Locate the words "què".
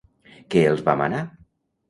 0.55-0.63